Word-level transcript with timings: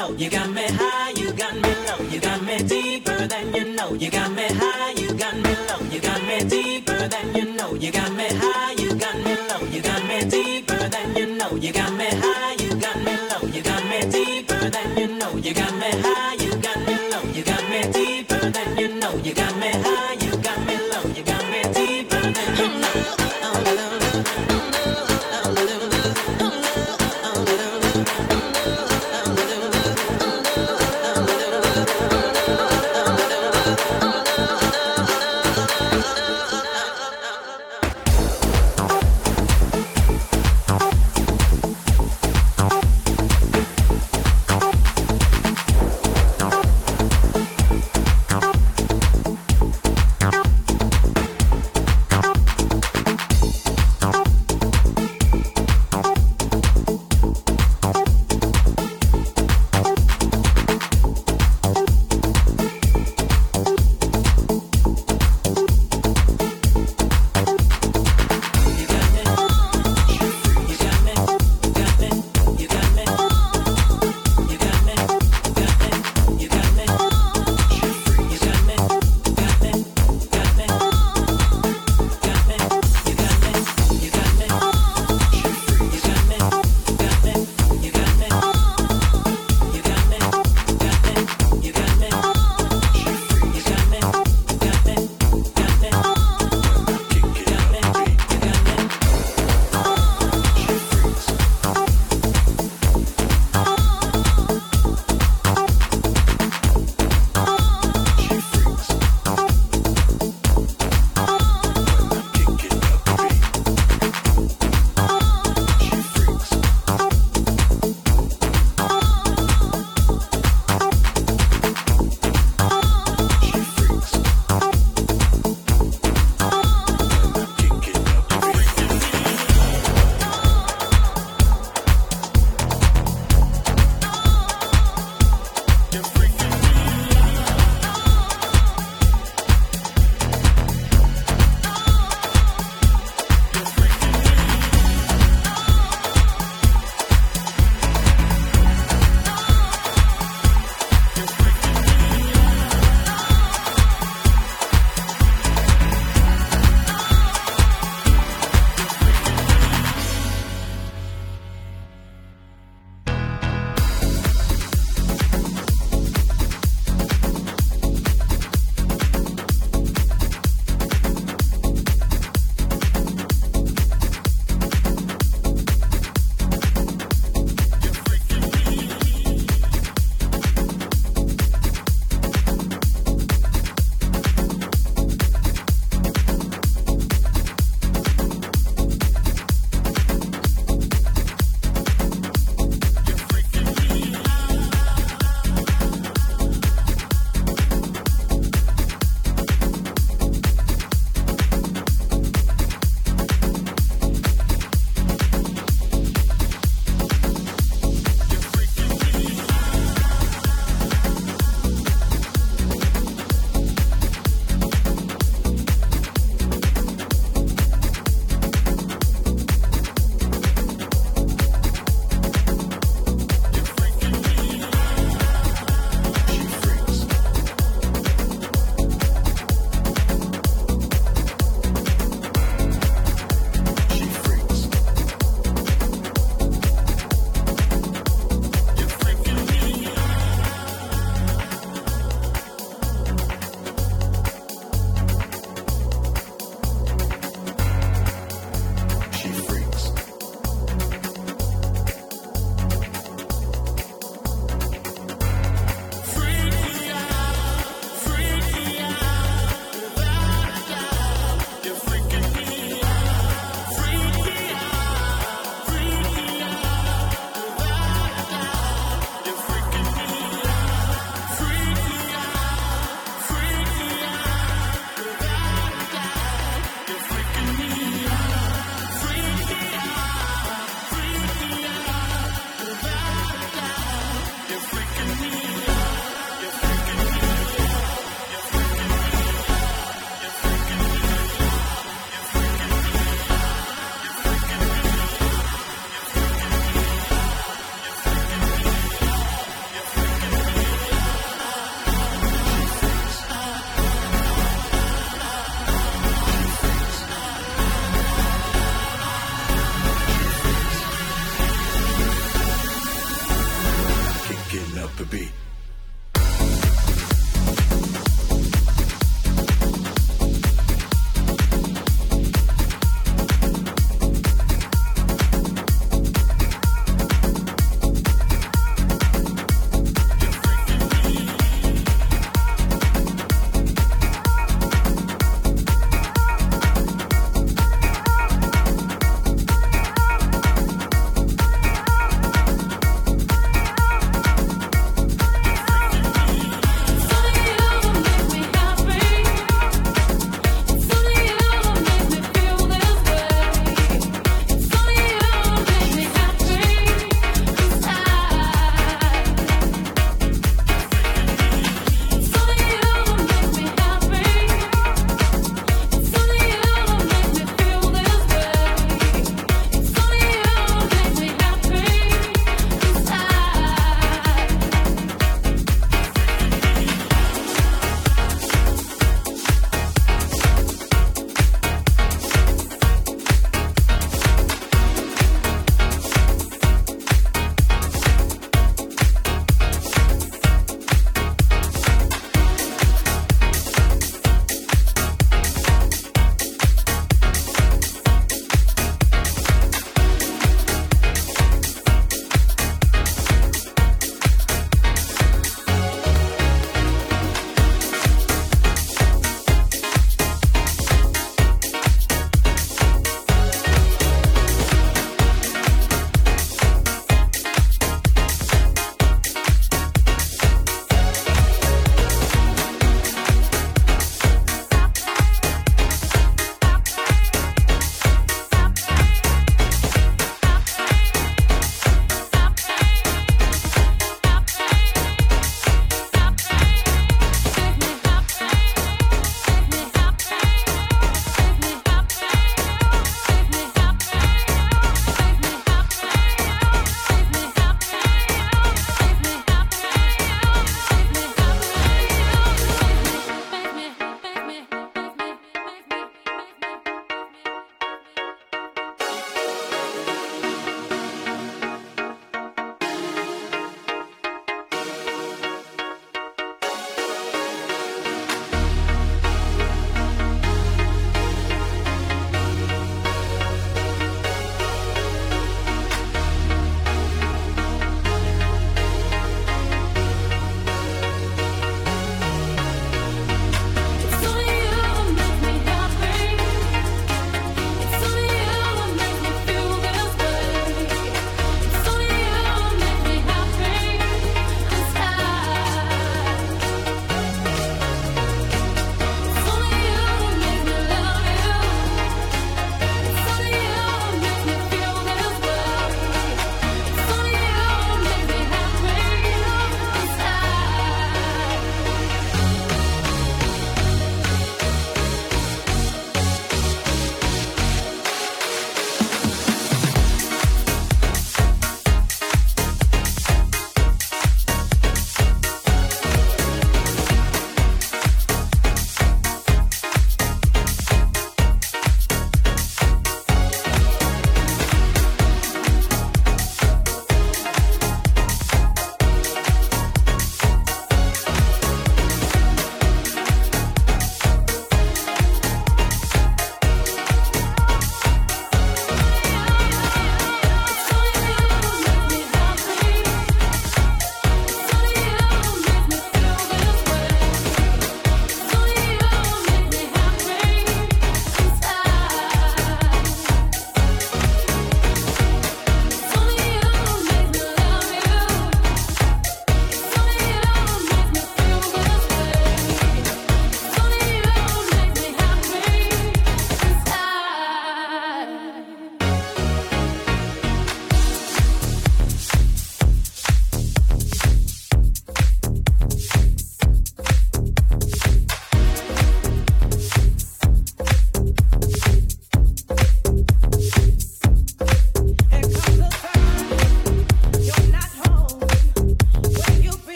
know. 0.00 0.14
You 0.16 0.30
got 0.30 0.48
me 0.50 0.64
high, 0.66 1.10
you 1.10 1.32
got 1.32 1.54
me 1.54 1.72
low, 1.86 2.00
you 2.10 2.20
got 2.20 2.42
me 2.42 2.56
deeper 2.62 3.26
than 3.26 3.54
you 3.54 3.64
know. 3.76 3.92
You 3.94 4.10
got 4.10 4.30
me 4.32 4.46
high, 4.48 4.92
you 4.92 5.12
got 5.14 5.34
me 5.36 5.54
low, 5.68 5.80
you 5.92 6.00
got 6.00 6.22
me 6.28 6.36
deeper 6.44 7.08
than 7.08 7.34
you 7.34 7.44
know. 7.56 7.74
You 7.74 7.90
got 7.92 8.12
me 8.12 8.28
high, 8.42 8.72
you 8.82 8.94
got 8.94 9.16
me 9.24 9.34
low, 9.48 9.62
you 9.74 9.82
got 9.82 10.02
me 10.08 10.18
deeper 10.24 10.88
than 10.94 11.16
you 11.16 11.26
know. 11.38 11.50
You 11.64 11.72
got 11.72 11.92
me 11.92 12.08
high, 12.24 12.54
you 12.62 12.70
got 12.84 12.96
me 13.06 13.14
low, 13.30 13.42
you 13.54 13.62
got 13.62 13.82
me 13.90 13.98
deeper 14.10 14.70
than 14.74 14.88
you 14.98 15.08
know. 15.18 15.32
You 15.36 15.52
got 15.54 15.74
me 15.82 15.89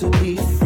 to 0.00 0.08
be 0.08 0.59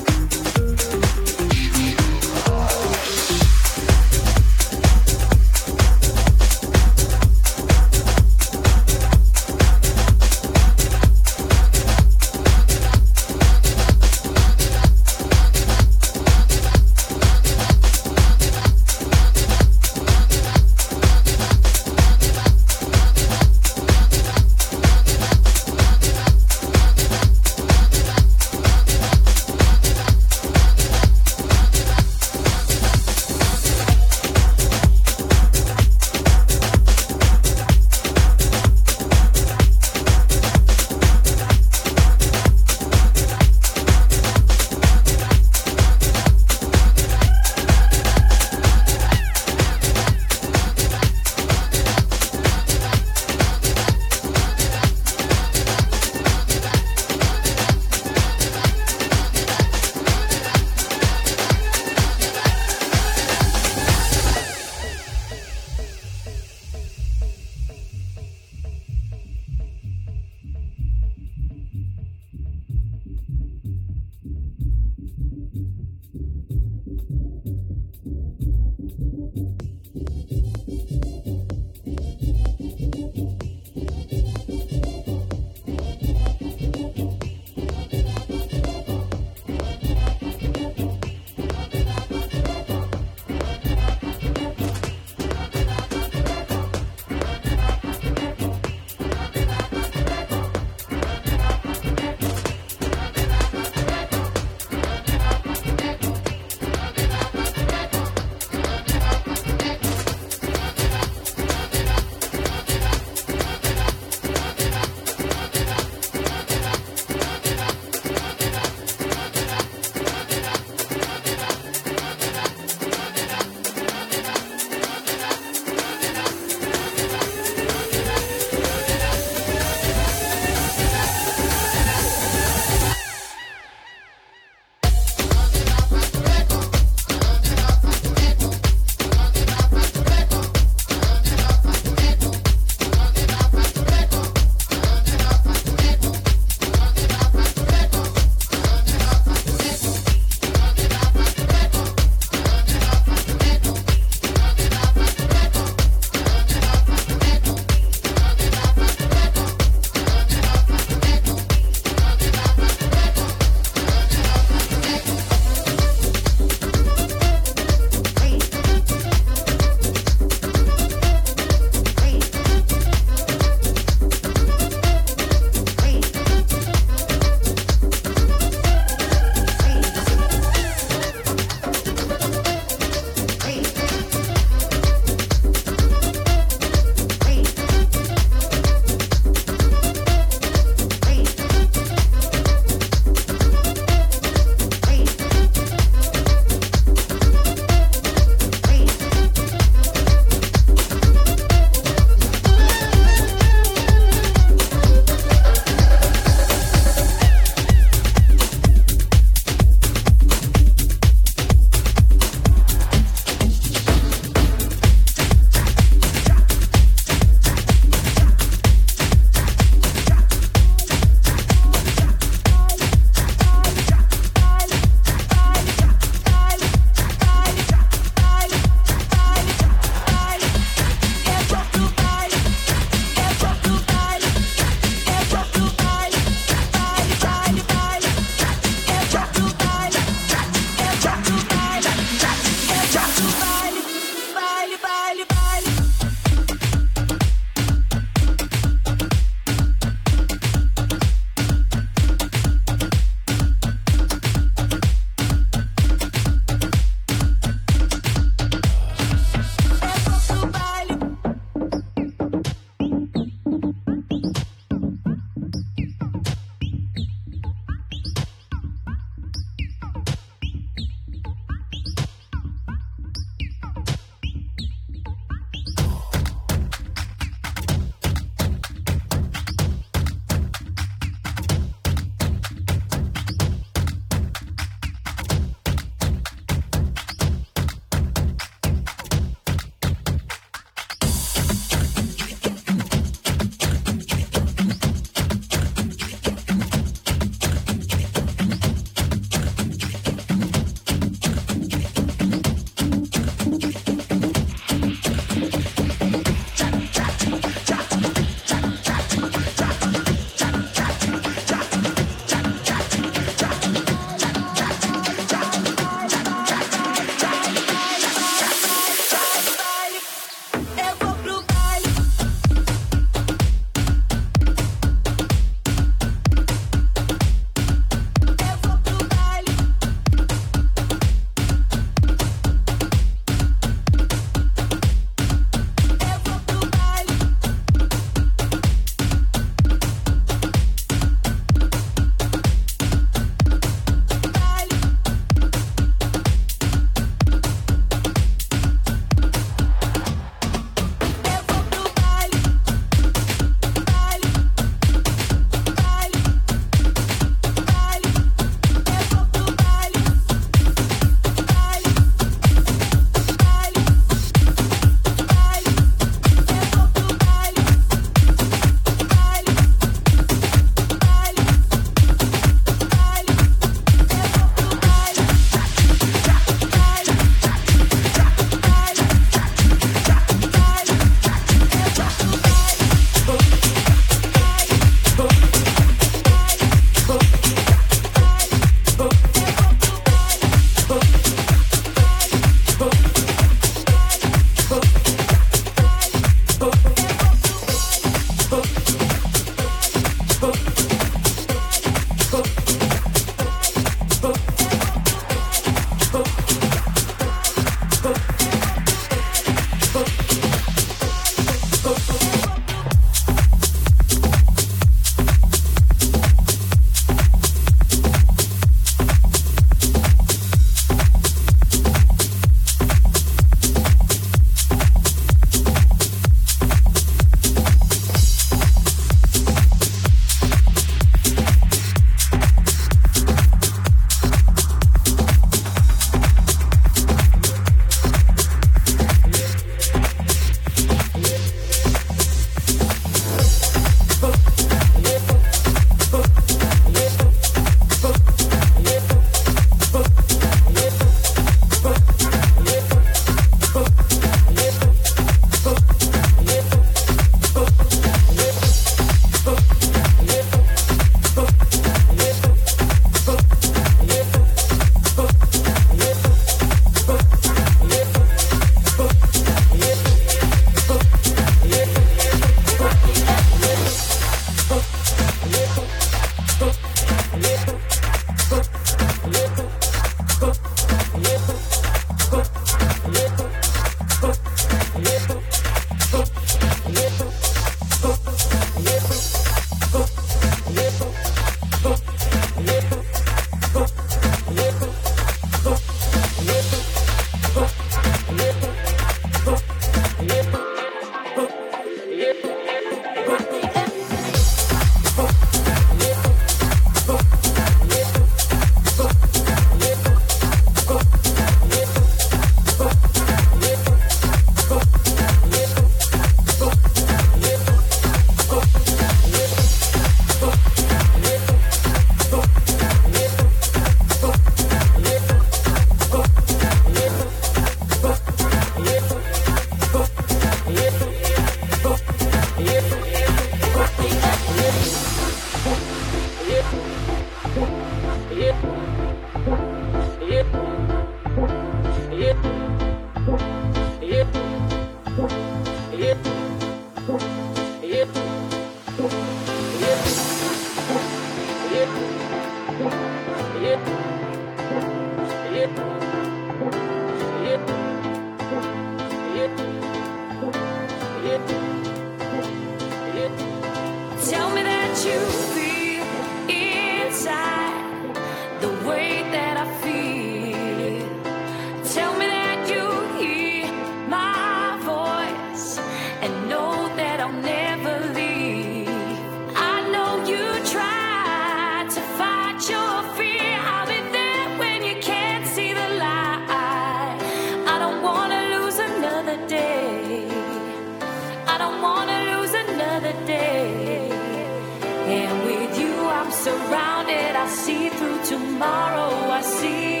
See 597.48 597.88
through 597.90 598.24
tomorrow. 598.24 599.30
I 599.30 599.40
see 599.40 600.00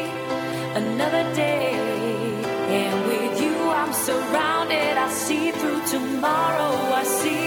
another 0.82 1.24
day. 1.34 1.72
And 2.80 3.06
with 3.08 3.40
you, 3.40 3.56
I'm 3.70 3.92
surrounded. 3.92 4.96
I 4.96 5.08
see 5.10 5.52
through 5.52 5.86
tomorrow. 5.86 6.74
I 6.92 7.04
see. 7.04 7.45